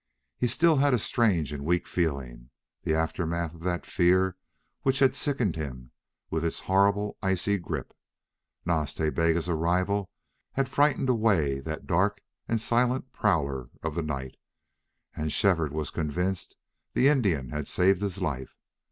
He 0.35 0.47
still 0.47 0.77
had 0.77 0.95
a 0.95 0.97
strange 0.97 1.53
and 1.53 1.63
weak 1.63 1.85
feeling 1.87 2.49
the 2.81 2.95
aftermath 2.95 3.53
of 3.53 3.61
that 3.61 3.85
fear 3.85 4.35
which 4.81 4.97
had 4.97 5.15
sickened 5.15 5.55
him 5.55 5.91
with 6.31 6.43
its 6.43 6.61
horrible 6.61 7.19
icy 7.21 7.59
grip. 7.59 7.93
Nas 8.65 8.95
Ta 8.95 9.11
Bega's 9.11 9.47
arrival 9.47 10.09
had 10.53 10.67
frightened 10.67 11.07
away 11.09 11.59
that 11.59 11.85
dark 11.85 12.19
and 12.47 12.59
silent 12.59 13.11
prowler 13.13 13.69
of 13.83 13.93
the 13.93 14.01
night; 14.01 14.37
and 15.15 15.31
Shefford 15.31 15.71
was 15.71 15.91
convinced 15.91 16.55
the 16.93 17.07
Indian 17.07 17.49
had 17.49 17.67
saved 17.67 18.01
his 18.01 18.19
life. 18.19 18.55